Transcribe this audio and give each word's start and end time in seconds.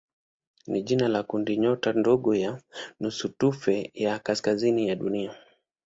ni 0.67 0.81
jina 0.81 1.07
la 1.07 1.23
kundinyota 1.23 1.93
ndogo 1.93 2.35
ya 2.35 2.61
nusutufe 2.99 3.91
ya 3.93 4.19
kaskazini 4.19 4.87
ya 4.87 4.95
Dunia. 4.95 5.35